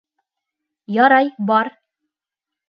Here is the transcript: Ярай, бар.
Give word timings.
Ярай, 0.95 1.29
бар. 1.51 1.71